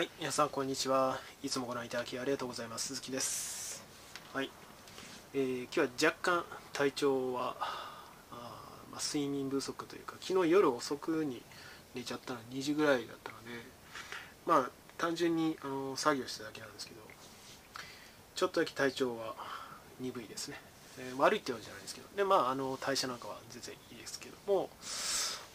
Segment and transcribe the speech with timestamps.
[0.00, 1.18] はい、皆さんこんにちは。
[1.42, 2.86] いつもご覧いただきありがとうございます。
[2.86, 3.84] 鈴木です。
[4.32, 4.48] はい、
[5.34, 11.42] えー今日は若干体調はあまあ、睡眠不足というか、昨日夜遅くに
[11.94, 13.50] 寝ちゃったの2時ぐらいだったので、
[14.46, 17.00] まあ単純にあの作業しただけなんですけど、
[18.36, 19.34] ちょっとだけ体調は
[20.00, 20.58] 鈍いですね。
[20.98, 24.70] えー悪いってわけじゃないですけど、でまああの代謝なんかは全然いいですけども、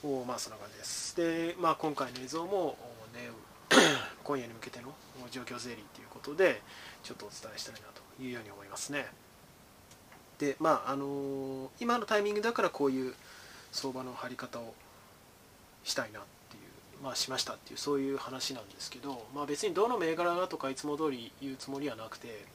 [0.03, 1.17] おまあそんな感じです。
[1.17, 2.77] で、まあ今回の映像も
[3.15, 3.31] ね。
[4.25, 4.91] 今夜に向けての
[5.31, 6.61] 状況整理ということで
[7.03, 9.05] ちょっとお伝えしたいなというように思いますね。
[10.39, 13.13] でまああの今のタイミングだからこういう
[13.71, 14.73] 相場の張り方を
[15.83, 22.45] したいなっていうまあしましたっていうそういう話なんですけど、まあ、別にどの銘柄がとかいつも通り言うつもりはなくて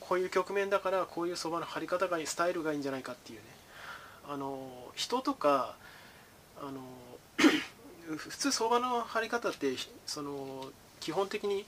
[0.00, 3.44] こういう局面だからこういう相場の張り方がいいスタイルがいいんじゃないかっていうね
[4.28, 5.76] あの人とか
[6.60, 6.80] あの
[8.16, 9.74] 普通相場の張り方って
[10.06, 10.66] その
[11.00, 11.64] 基本的に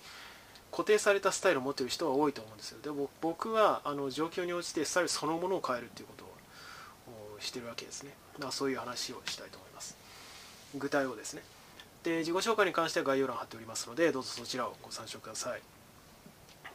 [0.70, 2.78] 固定されたスタイルを持ってる人が多いと思うんですよ。
[2.82, 8.12] で僕はあの状況に応じてスタイルそのものを変えるっていうことをしてるわけですね。
[8.34, 9.96] だからそういう話をしたいと思います。
[10.74, 11.42] 具体をですね。
[12.02, 15.62] で自己紹介に関しては概要欄貼っておりますのでどうぞそちらをご参照ください。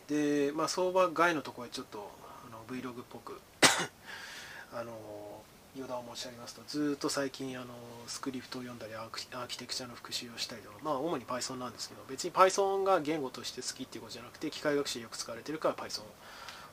[0.07, 2.11] でまあ相場外のところへちょっと
[2.47, 3.39] あの Vlog っぽく
[4.73, 5.43] あの
[5.75, 7.67] 余談を申し上げますとずっと最近あの
[8.07, 16.05] スクリプトを読んだりアーキテクチャの復習をしたりとかまあ主に Python なんですけど別に Python が言語として好きっていうことじゃなくて機械学習よく使われてるから Python を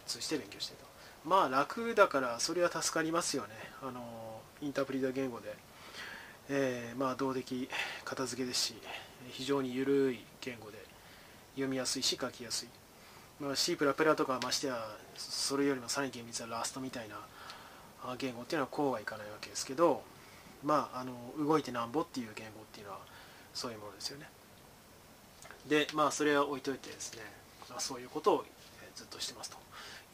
[0.07, 3.49] 通じて勉強してるとまあ楽だからそれは助かりますよね。
[3.83, 5.55] あのインタープリタ言語で、
[6.49, 7.69] えーまあ動的
[8.05, 8.75] 片付けですし
[9.31, 10.79] 非常に緩い言語で
[11.55, 12.69] 読みやすいし書きやすい、
[13.41, 13.87] まあ、C と
[14.27, 14.77] かましてや
[15.17, 17.17] それよりもさらに厳密なラストみたいな
[18.19, 20.03] 言語っていうのはこうはいかないわけですけど
[20.65, 21.13] まああの
[21.45, 22.99] 動いてなんぼっていう言語っていうのは
[23.55, 24.29] そういうものですよね。
[25.69, 27.23] でまあそれは置いといてですね、
[27.69, 28.45] まあ、そういうことを
[28.95, 29.59] ずっとしてますと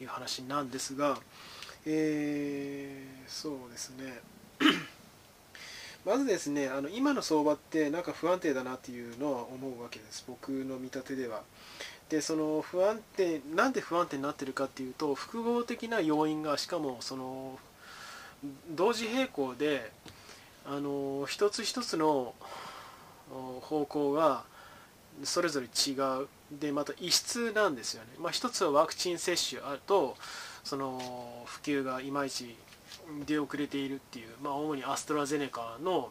[0.01, 1.17] いう話なんですが
[1.85, 4.19] えーそうですね。
[6.05, 10.23] まずですねあの今の相場ってなんか不安定だなっていうのは思うわけです。
[10.27, 11.41] 僕の見立てでは。
[12.09, 17.57] でその不安定なんで不安定になってるかっていうと複合的な要因がしかもその
[18.71, 19.91] 同時並行で
[20.65, 22.33] あの一つ一つの
[23.61, 24.43] 方向が
[25.23, 26.27] それぞれ違う。
[26.51, 30.15] でまた異質なんですよね、まあ、一つはワクチン接種あと
[30.63, 32.55] その普及がいまいち
[33.25, 36.09] 出遅れているっていう、まあ、主にアストラゼネカの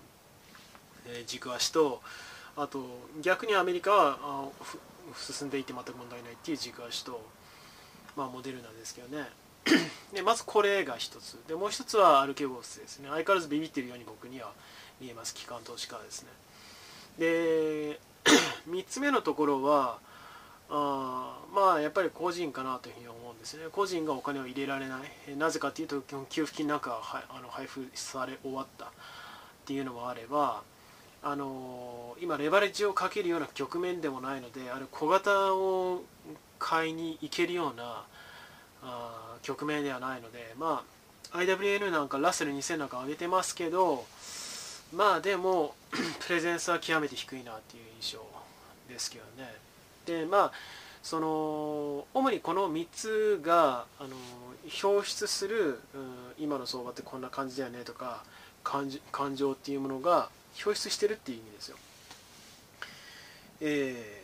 [1.27, 2.03] 軸足と
[2.57, 2.85] あと
[3.23, 4.49] 逆にアメリカは
[5.17, 7.25] 進んでいて全く問題ないっていう軸足と、
[8.17, 9.25] まあ、モデルなんですけどね。
[10.13, 11.39] でまずこれが一つ。
[11.49, 13.09] でもう一つはアルケゴスですね。
[13.09, 14.53] 相変わらずビビってるように僕には
[15.01, 15.35] 見えます。
[15.35, 16.29] 機関投資家ですね。
[17.19, 18.01] で
[18.69, 19.99] 3つ目のところは
[20.71, 23.67] あまあやっぱり個人かなというふうに思うんですね。
[23.71, 25.37] 個人がお金を入れられない。
[25.37, 28.89] なぜかというと基本給付金なんかはあの配布され終わったっ
[29.67, 30.63] ていうのもあれば
[31.23, 36.03] あの今レバレッジをかけるような局面でもないのである小型を
[36.59, 38.05] 買いに行けるような
[38.85, 40.85] あー局面ではないのでま
[41.33, 44.05] あ IWN なんかラッセル2000なんか上げてますけど
[44.95, 45.75] まあでも
[46.27, 48.27] プレゼンスは極めて低いなっていう印象
[48.89, 49.53] ですけどね
[50.07, 50.53] でまあ
[51.03, 54.17] その主にこの3つがあの
[54.83, 58.25] 表出する、うん今の相場ってこんな感じだよねとか
[58.65, 60.31] 感じ感情っていうものが
[60.65, 61.77] 表出してるっていう意味ですよ。
[63.61, 64.21] え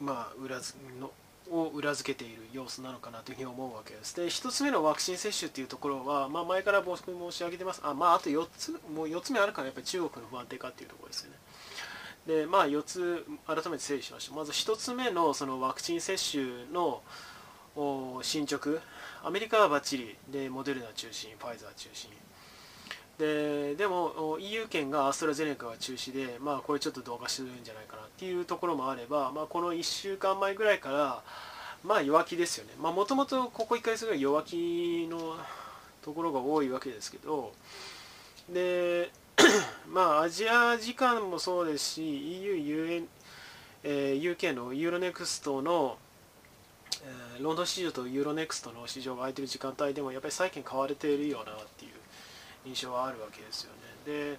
[0.00, 1.10] ーまあ裏付の
[1.50, 4.16] を裏付けている要素なのかなというふうに思うわけです。
[4.16, 6.96] で1つ目のワクチン接種っていうところは、まあ、前から申
[7.32, 7.80] し上げてます。
[7.84, 11.38] あ,、まあ、あと4つもう4つ目あるからやっぱり中国の不安定化っていうところですよね。
[12.26, 14.36] でまあ4つ改めて整理しましょう。
[14.36, 17.02] まず1つ目のそのワクチン接種の
[18.22, 18.80] 進捗。
[19.22, 20.16] アメリカはバッチリ。
[20.30, 22.10] でモデルナ中心ファイザー中心。
[23.18, 31.22] ででも EU 圏がアストラゼネカが中止で、まあ、これちょっとどうかするんじゃないかなっていうところもあれば、まあ、この1週間前ぐらいから、
[31.82, 32.72] まあ、弱気ですよね。
[32.78, 35.36] もともとここ1ヶ月ぐらい弱気の
[36.02, 37.52] ところが多いわけですけど
[38.48, 39.10] で
[39.90, 43.08] まあアジア時間もそうですし EU、UN
[43.82, 45.98] えー UK のユーロネクストの、
[47.02, 51.92] えーロンドン市場とユーロネクストの市場が開いてる時間帯でもやっぱり債券買われているよなっていう。
[52.68, 53.78] 印象はあるわけですよね。
[54.04, 54.38] で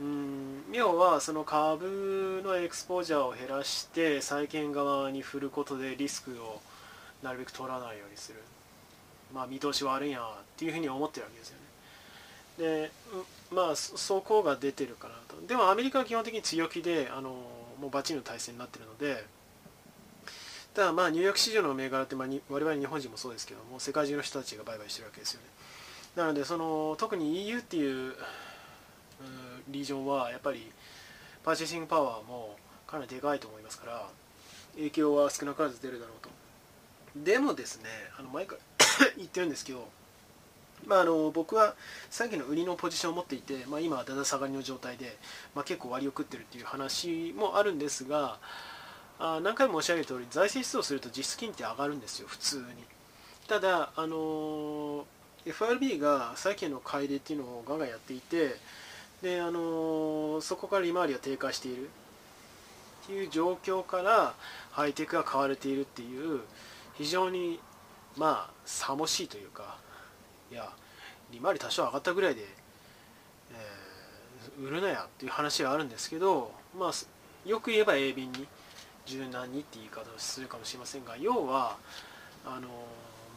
[0.00, 6.60] うん要はその株のエクスポージャーを減らして債券側に振ることでリスクを
[7.22, 8.40] なるべく取らないようにする、
[9.34, 10.22] まあ、見通し悪いなっ
[10.56, 11.70] ていうふうに思ってるわけですよね。
[12.58, 12.90] で
[13.52, 17.30] まあそこが出てるかなとでもアメリカは基本的に強気であの
[17.80, 19.24] もうバチの体制になってるので
[20.74, 25.46] ただまあニューヨーク市場の銘柄って、まあ、我々日本人もそうですけども世界中の人たちが売買してるわけですよね
[26.16, 28.14] なのでその特に EU っていう
[29.68, 30.70] リージョンはやっぱり
[31.44, 34.06] パーチェーシングパワーもかなりでかいと思いますから
[34.74, 36.30] 影響は少なからず出るだろうと。
[37.16, 38.58] でもですねあの毎回
[39.16, 39.88] 言ってるんですけど
[40.86, 41.74] まあ、あの僕は
[42.08, 45.18] さっきの売りのポジションを持っていて、まあ、今はだだ下がりの状態で、
[45.54, 48.38] まあ、結構割を食ってるっていう話もあるんですが
[49.18, 52.64] あ何回も申し上げる通り財政出動すると実質金って上がるんですよ普通に。
[53.46, 55.04] ただ、あの
[55.46, 58.56] FRB が債券の買い入れっていうのをガンガンやっていて
[59.22, 61.88] で、あのそこから利回りが低下している。
[63.04, 64.34] っていう状況から
[64.70, 66.40] ハイテクが買われているっていう
[66.94, 67.58] 非常に
[68.16, 69.78] まあさもしいというか
[70.52, 70.70] いや
[71.32, 78.46] 利回り多少上がったぐらいで、えー、売るなやっていう話があるんですけど、まあ、よく言えば鋭敏に
[79.06, 81.76] 柔軟にって言い方をするかもしれませんが要は
[82.44, 82.68] あの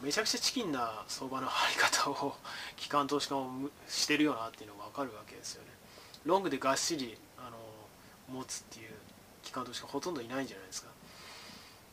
[0.03, 2.35] めちゃくちゃチキンな相場の張り方を
[2.75, 5.69] 機関投資家もしてるよなっていうのが分かるわけですよね。
[6.25, 7.57] ロングでがっしりあの
[8.27, 8.94] 持つっていう
[9.44, 10.89] 機関投資家ほとんどいないんじゃないですか。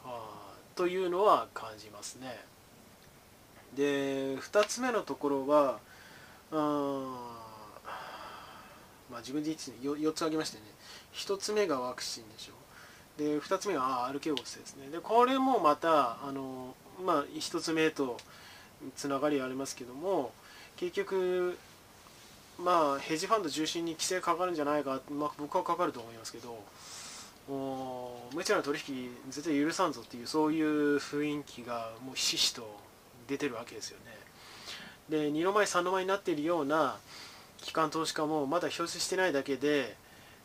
[0.04, 2.44] あというのは感じますね。
[3.74, 5.78] で2つ目のところは
[6.50, 6.56] あ
[9.08, 10.64] まあ自分で言って、4, つ挙げましてね
[11.14, 12.54] 1つ目がワクチンでしょ
[13.20, 16.74] で2つ目がアルケゴスですねでこれもまたあの、
[17.04, 18.16] まあ、1つ目と
[18.96, 20.32] つながりありますけども
[20.76, 21.58] 結局
[22.58, 26.64] まあヘッジファンド中心に規制かかるんじゃないか、まあ、僕はかかると思いますけど
[27.46, 32.78] もう無茶な取引絶対許さんぞっていうそういう雰囲気がもうひしひしと
[33.28, 34.16] 出てるわけですよね。
[35.10, 36.96] で2の前3の前になっているような
[37.58, 39.96] 機関投資家もまだ表出してないだけで、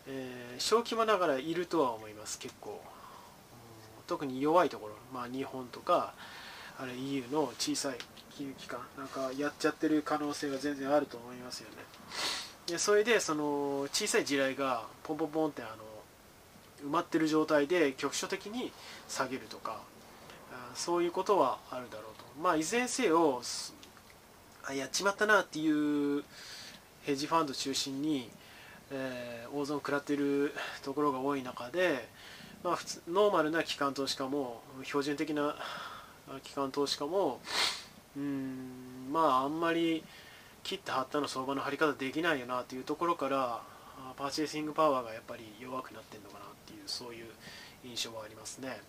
[0.07, 2.81] えー、小規模ながらいるとは思います結構、
[4.07, 6.13] 特に弱いところ、まあ、日本とか
[6.77, 7.95] あれ EU の小さい
[8.37, 11.77] 金融機関なんかやっちゃってる可能性が全然あると思いますよね。
[12.67, 18.71] でそれでその小さい地雷がポンポンポンってあの埋まってる状態で局所的に
[19.07, 19.79] 下げるとか
[20.73, 22.25] そういうことはあるだろうと。
[22.41, 23.41] まあいずれにせよ
[24.67, 26.23] あやっちまったなっていう
[27.03, 28.29] ヘッジファンド中心に、
[28.91, 30.53] えー、大損を食らっている
[30.83, 32.07] ところが多い中で、
[32.63, 35.55] まあ、普通ノーマルな機関投資家も標準的な
[36.43, 37.39] 機関投資家も
[38.15, 40.03] うんまああんまり
[40.63, 43.61] 切った張ったの相場の張り方できないよなっていうところから
[44.17, 47.25] パーチェーシングパワーがやっぱり弱くなってるのかなっていうそういう
[47.83, 48.81] 印象はありますね。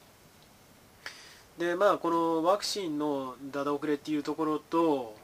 [1.59, 5.17] でまあこのワクチンのだだ遅れっていうところと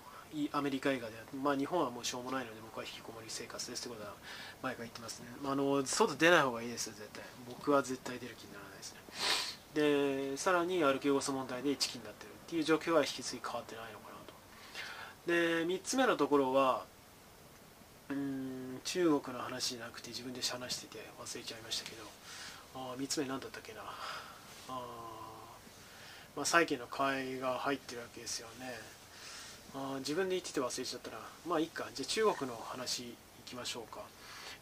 [0.52, 4.14] アメリカ映画でまあ日本はもうしょうもないので僕は引きこもり生活ですってことは
[4.62, 7.22] 前から言ってますね、まあ、あの外出ない方がいいです絶対。
[7.48, 10.32] 僕は絶対出る気にならないですね。
[10.32, 14.34] でさらにアルケゴス問題でチキンになってるっていう状況は引き継ぎ変わってないのかなと。
[15.26, 16.84] で3つ目のところは
[18.10, 22.04] うん中国の話じゃなくて自分で話してて忘れちゃいましたけど
[22.74, 23.80] あ3つ目何だったっけな。
[24.68, 25.02] あ
[26.34, 29.01] まあ、債券の買いが入ってるわけですよね。
[29.74, 31.86] あ自分で言ってて忘れちゃったらまあいいか。
[31.94, 33.14] じゃあ中国の話い
[33.46, 34.00] きましょうか。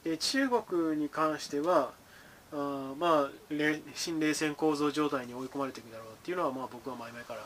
[0.04, 1.92] で中国に関しては
[2.52, 3.30] あまあ
[3.94, 7.40] 新冷戦構造状態に追い込まれていくだろうっていうのはまあ僕は前々から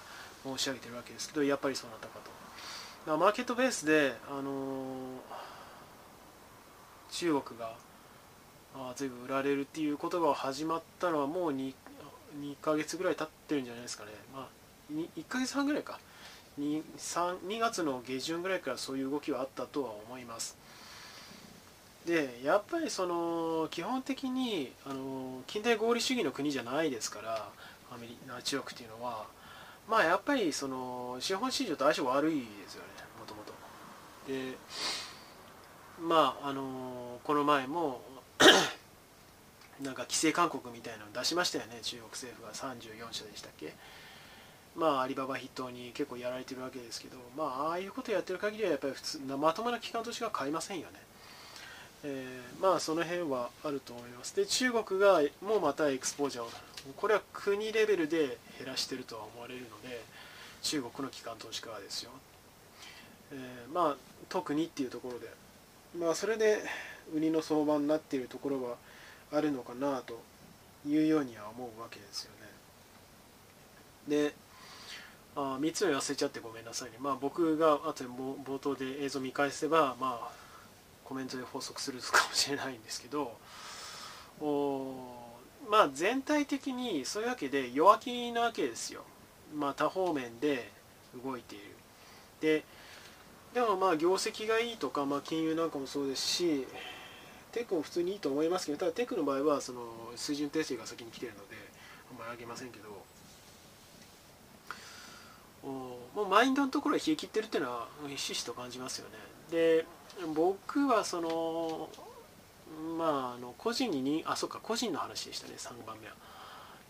[0.45, 2.35] 申し上げてるわけですけどやっぱりそうなったかと。
[3.07, 4.45] マーケットベースで、あのー、
[7.11, 7.75] 中国が
[8.75, 11.75] あ随分売られるっていうことが始まったのはもう 2,
[12.41, 14.49] 2ヶ月ぐらい経ってるんじゃないですかね、まあ、
[14.91, 16.01] 1ヶ月半ぐらいか。
[16.61, 20.57] 2, 3 2月の下旬ぐらいからそういう動きはあったとは思います。
[22.07, 27.49] でやっぱりその基本的にあの近代合理主義の国じゃないですから
[27.91, 29.27] アメリカ中国っていうのは。
[29.89, 33.53] まあやっぱりその資本市場と相性悪いですよねもともと。
[34.27, 34.57] で
[36.01, 38.01] まああのこの前も
[39.83, 42.55] なんか規制勧告みたいなの出しましたよね中国政府が。
[42.55, 43.75] 34社でしたっけ。
[44.77, 51.01] まあアリババ筆頭に結構やられてるわけですけどまあああいうことやってる限りはやっぱり普通まともな機関としては買いませんよね。
[52.07, 54.37] えー、まあその辺はあると思います。
[54.37, 56.51] で中国がもうまたエクスポージャーを
[56.97, 60.03] これは国レベルで減らしてるとは思われるので
[60.63, 62.11] 中国の機関投資家はですよ、
[63.33, 63.97] えー、まあ
[64.29, 65.45] 特にっていうところで。
[65.99, 66.63] まあそれで
[67.15, 68.77] 売りの相場になっているところは
[69.33, 70.21] あるのかなと
[70.87, 72.31] いうようには思うわけですよ
[74.09, 74.27] ね。
[74.27, 74.35] で
[75.37, 80.29] あ3つ目忘れちゃってごめんなさいね、まあ、僕が後で冒頭で映像見返せば、まあ、
[81.05, 83.37] コメントで補足するかもしれないんですけど
[84.41, 84.95] お
[85.71, 89.03] ままあ全体的にそういうわけで弱気なわけですよ。
[89.55, 90.71] まあ多方面で
[91.25, 91.65] 動いている。
[92.41, 92.65] で
[93.55, 96.67] でもまあ業績がいいとか、まあ、金融なんかもそうですし
[97.53, 99.81] テックも普通にいいと思いますけどただテックの場合はその
[100.17, 101.57] 水準訂正が先に来てるので
[102.11, 103.04] あんまり上げませんけど
[105.65, 109.15] もうマインドのところは冷え切ってるっていうのはひしひしと感じますよね。
[109.51, 109.87] で
[110.35, 111.89] 僕はその
[112.99, 116.15] まああの個人ににあそうか個人の話でしたね3番目は。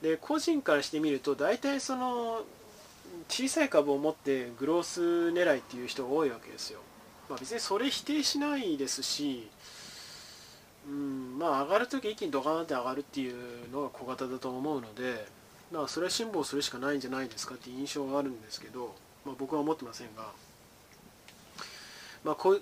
[0.02, 2.43] で個人からしてみると大体その
[3.28, 6.81] 小さい株を持ってグロース狙いっていう人が多いわけですよ、
[7.31, 9.49] まあ、別にそれ否定しないですし
[10.87, 15.26] うんまあ上がるとき一気にドカーンって上がるっていうのが小型だと思うので
[15.75, 18.95] まあそれは辛抱するしかないんじゃないですかっていう印象があるんですけど、
[19.26, 20.31] まあ、僕は思ってませんが、
[22.25, 22.59] まあ、個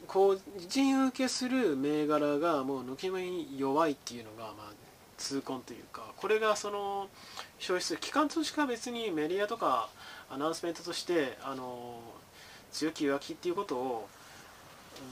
[0.67, 4.73] 人受けする銘柄がもう抜き目に弱いっていうのがまあ
[5.19, 7.09] 痛恨というかこれがその
[7.59, 9.91] 消費する機関投資家は別にメディアとか
[10.31, 12.01] アナウンスメントとしてあの
[12.73, 14.09] 強気弱気っていうことを、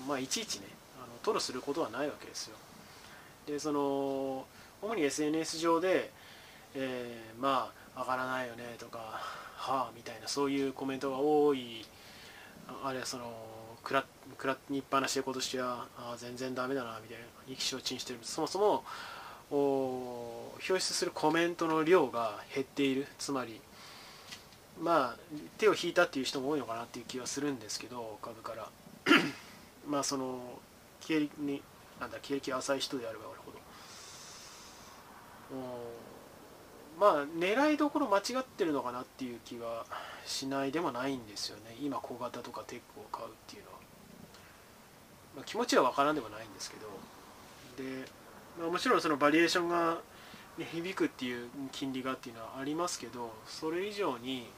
[0.09, 0.65] まあ、いちいちね
[0.97, 2.57] あの吐露することはないわけですよ。
[3.47, 4.47] でその
[4.83, 6.11] 主に SNS 上で、
[6.75, 9.21] えー、まあ上がらないよねとかは
[9.57, 11.85] あみたいなそういうコメントが多い。
[12.85, 13.33] あるいはその
[13.83, 14.05] くら
[14.39, 18.21] くらにっぱなしで今年はあ全然ダメだなみたいな意気消沈してる。
[18.23, 18.85] そもそも
[19.51, 23.07] お表出するコメントの量が減っている。
[23.19, 23.61] つまり
[24.81, 25.21] まあ
[25.59, 28.69] 手を引いたっていう人も多いのかなっていう気はするんですけど株から。
[29.89, 30.61] まあその
[31.01, 31.63] 経歴に
[31.99, 33.59] なんだ経歴浅い人であればあるほど。
[37.01, 39.87] まあ狙いどころ間違ってるのかなっていう気は
[40.27, 41.75] しないでもないんですよね。
[41.83, 43.79] 今小型とかテックを買うっていうのは、
[45.37, 46.87] まあ、気持ちは分からんでもないんですけど。
[47.83, 48.05] で、
[48.61, 49.99] まあ、もちろんそのバリエーションが、
[50.59, 54.51] ね、響くっていう金利がっていうのはありますけどそれ以上に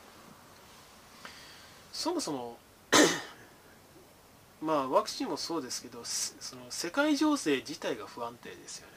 [1.93, 2.59] そもそも
[4.61, 8.95] まあワクチンもそうですけどその世界情勢自体が不安定ですよね。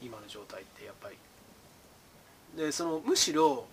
[0.00, 1.16] 今の状態ってやっぱり。
[2.56, 3.66] でそのむしろ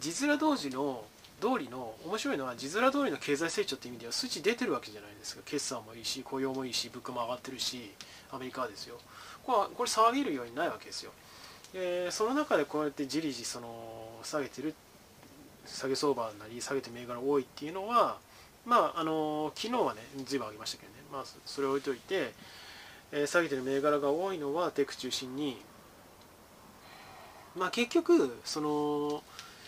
[0.00, 1.04] 字面同時の
[1.40, 5.42] 通りの面白いのは字面通りの経済成長っていう意味では数値出てるわけじゃないですか。
[5.44, 7.90] 決算もいいし雇用もいいし物価も上がってるし
[8.30, 8.98] アメリカはですよ。
[9.44, 11.12] これこれ騒げるようにないわけですよ。
[11.72, 14.74] でその中でこうやってじりじその下げてる
[15.66, 18.18] 下げ相場なり下げて銘柄多いっていうのは
[18.64, 20.98] まああの昨日はね随分上げましたけどね。
[21.12, 22.32] まあそれを置いといて、
[23.12, 25.60] え、下げてる銘柄が多いのはテク中心に
[27.56, 29.22] まあ結局その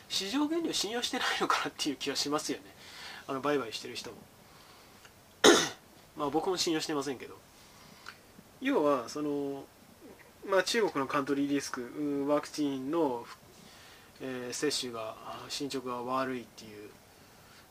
[0.09, 2.65] 市場原理を信用してないのかなっていう気はしますよね。
[3.27, 4.17] あの売買してる人も。
[6.17, 7.37] まあ僕も信用してませんけど。
[8.61, 9.65] 要はその
[10.47, 13.27] まあ中国のカントリーリスクワクチンの
[14.21, 15.15] えー、接種が
[15.49, 16.91] 進捗が悪いっていう。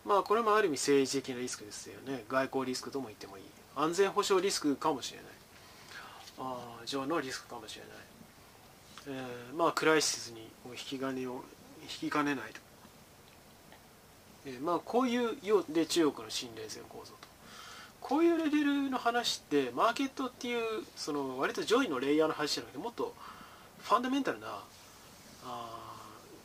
[0.06, 2.24] まあこれもある意味政治的なリスクですよね。
[2.30, 3.44] 外交リスクとも言ってもいい。
[3.76, 5.28] 安全保障リスクかもしれない。
[6.38, 7.92] あ上のリスクかもしれない、
[9.08, 11.44] えー、まあクライシスに引き金を
[11.84, 12.60] 引きかねないと、
[14.48, 17.28] えー、まあこういうようで中国の新冷戦構造と。
[18.02, 23.16] こういうレベルの話ってマーケットっていうその割と上位のレイヤーの話じゃなくてもっと
[23.80, 24.60] ファンダメンタルな
[25.44, 25.86] あ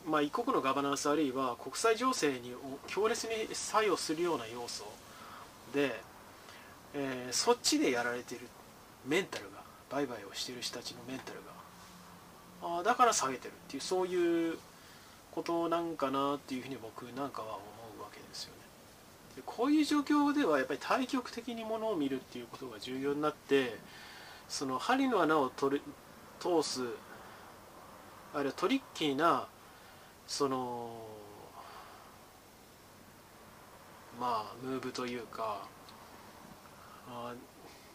[0.07, 2.55] まあ、一国のガバナンスあるいは国際情勢に
[2.87, 4.85] 強烈に作用するような要素
[5.75, 6.00] で、
[6.95, 8.40] えー、そっちでやられてる
[9.07, 11.60] メンタルが売買をしてる人たちのメンタルが
[12.62, 14.59] あだから下げてるっていうそういう
[15.33, 17.62] ことなんかなっていうふうに僕なんかは思
[17.99, 18.61] うわけですよね。
[19.37, 23.79] でこういう状況ではやっぱり対極的にものを見るっていうことが重要になって
[24.49, 25.83] その針の穴を取る
[26.40, 26.83] 通す
[28.35, 29.47] あるいはトリッキーな
[30.26, 30.90] その
[34.21, 35.62] まあムーブというか
[37.09, 37.35] あ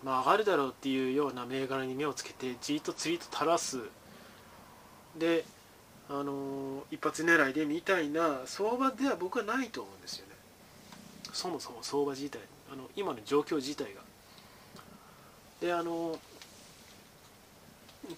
[0.04, 3.80] まあ上がるだろうっていうような銘柄に目をつけてじっと釣りと垂らす
[5.18, 5.46] で
[6.10, 10.36] あの一発狙いでみたいな相場では僕はないと思うんですよね。
[11.34, 12.40] そもそも相場自体
[12.72, 14.02] あの今の状況自体が。
[15.62, 16.20] であの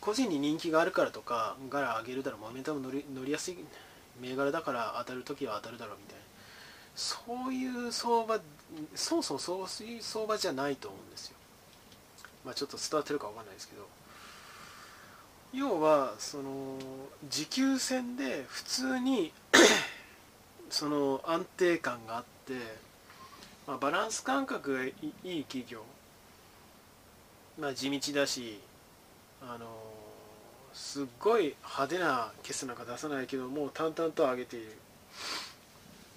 [0.02, 3.58] 個人に人気があるからとか柄上げるだろうモメンタム乗り乗りやすい
[4.20, 6.24] 銘柄だから当たる時は当たるだろうみたいな。
[6.96, 8.40] そういう相場
[8.96, 11.38] そもそもそういう相場じゃないと思うんですよ。
[12.44, 13.97] まあちょっと伝わってるか分かんないですけど。
[15.54, 16.78] 要はその
[17.30, 19.32] 持久戦で普通に
[20.70, 22.54] その安定感があって、
[23.66, 25.84] まあ、バランス感覚がいい企業、
[27.58, 28.60] まあ、地道だし
[29.42, 29.68] あの
[30.74, 34.78] すっごい派手な決算なんか出さないけども淡々と上げている。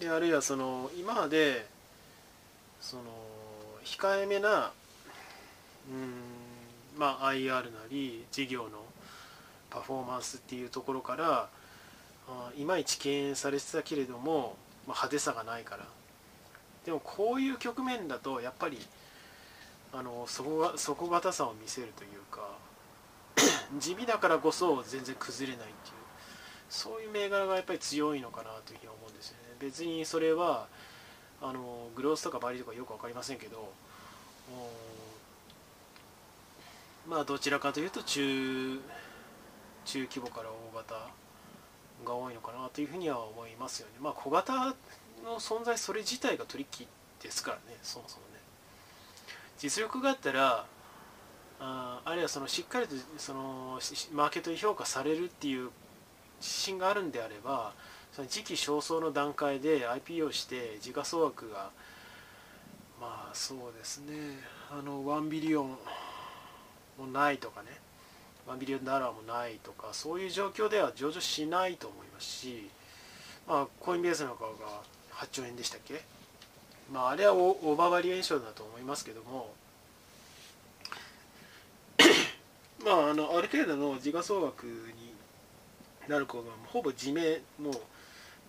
[0.00, 1.66] であるいはその今まで
[2.80, 3.02] その
[3.84, 4.72] 控えめな
[5.88, 6.14] うん
[6.98, 8.89] まあ IR なり事業の
[9.70, 11.48] パフォーマンスっていうところから
[12.56, 15.86] いまいち敬遠されてたけれども、まあ、派手さがないから。
[16.84, 18.78] でもこういう局面だとやっぱり
[19.92, 22.48] あの底が底堅さを見せるというか
[23.78, 25.94] 地味だからこそ全然崩れないっていう
[26.70, 29.56] そういう銘柄がやっぱり強いのかなというふうに思うんですよね。
[29.60, 30.68] 別にそれは
[31.42, 33.72] あのグロースとかバリとかよく分かりませんけど
[37.08, 38.80] まあどちらかというと中
[39.90, 40.94] 中規模から大型
[42.04, 43.94] が多いのかなというふうには思いますよね。
[44.00, 44.74] まあ小型
[45.24, 48.40] の存在それ自体がトリッキーですからねそもそもね。
[49.58, 50.64] 実力があったら
[51.58, 53.80] ああるいはそのしっかりとその
[54.12, 55.70] マーケットに評価されるっていう
[56.38, 57.72] 自信があるんであれば
[58.12, 61.70] その時期尚早の段階で IPO して時価総額が
[63.00, 64.14] まあそうですね
[64.70, 65.76] あの1ビリオン
[66.98, 67.89] もないとかね。
[68.54, 72.68] 1ビリオンダラーもないとかそういう状況では上場しないと思いますし、
[73.48, 74.48] まあ、コインベースなんかが
[75.14, 76.02] 8兆円でしたっけ？
[76.92, 79.54] まあ、あれはオーバーバリエーションだと思いますけども
[82.84, 85.14] まああのある程度の時価総額に
[86.08, 87.22] なる子がほぼ自明
[87.62, 87.80] もう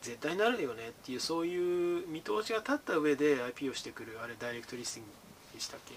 [0.01, 5.11] 絶対になるよねっていうそういう見通しが立った上で IP をしてくるあれダイレクトリスティング
[5.53, 5.93] でしたっけ？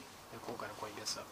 [0.46, 1.24] 今回のコインベースは、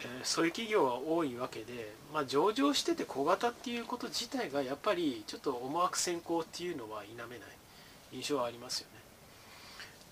[0.00, 7.56] え、そういう企業は多いわけで、まあ、上場してて小型っていうこと自体がやっぱりちょっと思惑先行っていうのは否めない。
[8.12, 8.96] 印象はありますよね。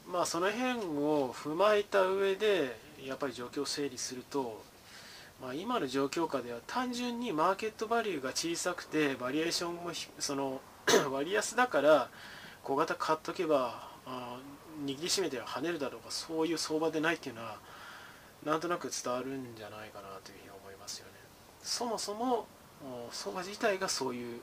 [0.06, 4.62] まあその辺を踏まえた上でやっぱり状況を整理すると、
[5.40, 10.60] まあ、今の状況下では単純にマーケットバリューが小さくてバリエーションもその
[11.10, 12.10] 割安だから
[12.62, 14.38] 小型買っとけばあ
[14.84, 17.56] 握りしめては跳ねるだろうかそういう相場でないっていうのは
[18.44, 21.12] なんとなく伝わるんじゃないかなというふうに思いますよね。
[21.62, 22.46] そもそも
[23.10, 24.40] 相場自体がそういう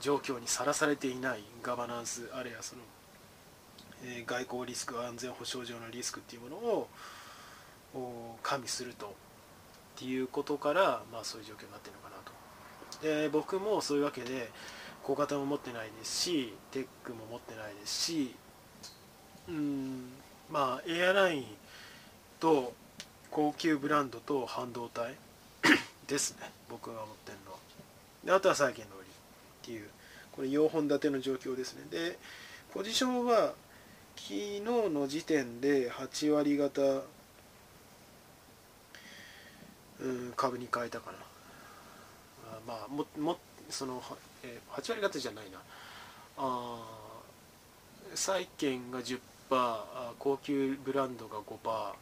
[0.00, 2.82] 状況にさらされていないガバナンスあるいはその
[4.04, 6.88] え外交リスク安全保障上のリスクっていうものを
[8.42, 9.10] 加味するとっ
[9.96, 14.50] ていうことから、まあ、そういう状況になってるのかなとで僕もそういうわけで
[15.02, 18.34] 小型も持ってないですしテックも持ってないですし
[19.48, 20.12] うん
[20.50, 21.44] まあエアライン
[22.40, 22.72] と
[23.30, 25.14] 高級ブランドと半導体。
[26.06, 26.50] ですね。
[26.68, 27.58] 僕が持ってるのは。
[28.24, 29.10] であとは債券の売りっ
[29.64, 29.88] ていう
[30.32, 31.84] これ4本立ての状況ですね。
[31.90, 32.18] で
[32.72, 33.54] ポジションは
[34.16, 37.02] 昨日の時点で8割方、
[40.00, 41.18] うん、株に変えたかな。
[41.18, 43.38] あまあもも
[43.70, 44.02] その、
[44.42, 45.58] えー、8割方じゃないな。
[46.36, 46.84] あ
[48.14, 49.20] 債券が10%
[50.18, 51.94] 高級ブランドが5%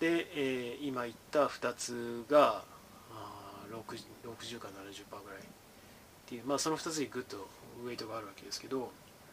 [0.00, 2.64] で、えー、今言った2つが
[3.12, 5.40] あ60か70%ぐらい。
[5.40, 7.48] っていう、まあ、その2つにグッと
[7.84, 8.90] ウェイトがあるわけですけど、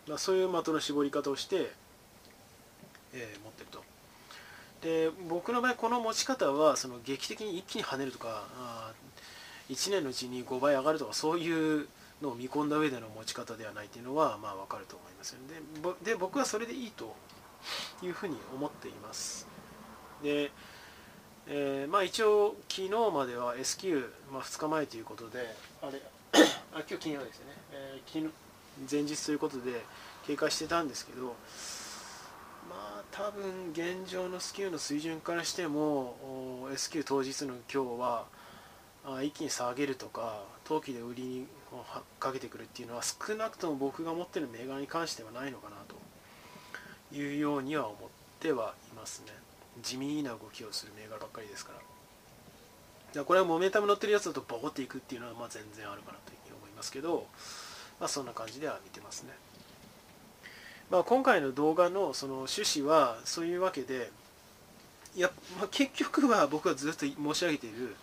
[0.08, 1.72] まあ、そういう的の絞り方をして
[3.14, 3.84] えー、持ってると。
[4.82, 8.92] で僕の場合この持ち方はその劇的に一気に跳ねるとかあ
[9.70, 11.88] 1年のうちに5倍上がるとかそういう
[12.22, 15.94] のを見込んだ上での持ち方ではないっていうのはまあ分かると思いますよね。
[16.04, 17.16] でで僕はそれでいいと
[18.02, 19.48] いうふうに思っています。
[20.24, 20.52] で、
[21.48, 25.40] えー、まあ一応昨日までは S q、まあ、2日前ということで
[25.82, 26.02] あれ
[26.74, 28.34] あ今日金曜ですね、えー、昨日
[28.90, 29.84] 前日ということで
[30.26, 31.36] 警戒してたんですけど
[32.70, 36.16] まあ多分現状のスキューの水準からしても
[36.74, 38.26] S q 当日の今日は
[39.22, 41.48] 一気に下げるとか投機で売りに
[42.20, 48.00] かけてくるっていうのは少なくとも僕が持ってる銘柄に関してはないのかなというようには思っ
[48.40, 49.34] てはいますね。
[49.82, 51.74] 地味な動きをする銘柄ばっかりですか
[53.16, 57.28] らこれはモメンタム乗ってるやつだとボコっていくっていうのはまあ全然あるかなというふうに思いますけど、
[58.00, 59.34] まあ、そんな感じでは見てますね。
[60.90, 64.12] まあ、今回の動画のその趣旨はそういうわけで
[65.16, 67.96] いや、まあ、結局は僕はずっと申し上げている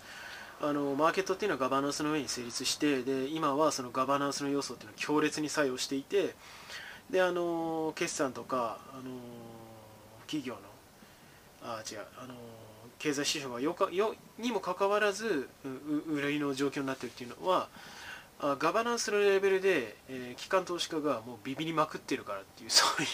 [0.63, 6.35] あのマーケットっていうのはガバナンスの上に成立してで今はそのガバナンスの要素っていうのは強烈に作用していて
[7.11, 9.03] であの決算とかあの
[10.27, 10.61] 企業の
[11.63, 12.35] あ違うあの
[12.99, 15.49] 経済指標がよかよにもかかわらず
[16.09, 17.69] 売りの状況になっているっていうのは
[18.41, 23.09] あガバナンスのレベルで、えー、機関投資家がもうビビりまくってるからっていう そういう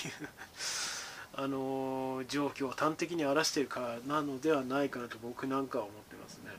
[1.35, 6.50] あのー、状況を端的に荒らしてるからなのではないかなと僕なんかは思ってますね。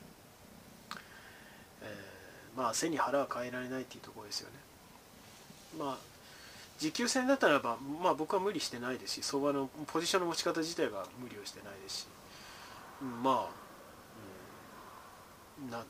[1.82, 1.96] え
[2.56, 4.56] まあ背に腹は変えられないっていうところですよね
[5.78, 6.17] まあ
[6.78, 12.08] 持久戦だったらば、まあ、僕は無理してないですし相場のポジションの持ち方自体が無理をしてないですし、
[13.02, 13.50] うん、まあ、
[15.64, 15.84] うん、な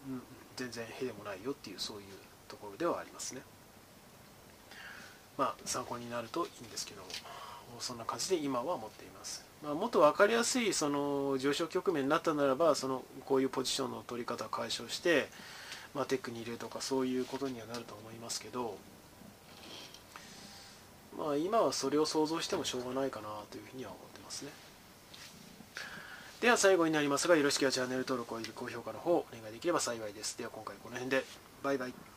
[0.55, 2.03] 全然へでもないよっていうそういう
[2.47, 3.41] ところではありますね。
[5.37, 7.07] まあ参考になるといいんですけども
[7.79, 15.29] そんな感じで今は持っています、まあ、もっと分かりやすいその上昇局面になったならばそのこういうポジションの取り方を解消して、
[15.93, 18.77] まあ、テックに入れるとかそういうことにはなると思いますけど
[21.17, 24.51] まあ今はそれを想像してもしょうがないかなというふうには思ってますね。
[26.41, 30.37] では最後になりますがよろしければチャンネル登録および高評価の方お願いできれば幸いです。
[30.37, 31.25] では今回この辺で。
[31.63, 32.16] バイバイ。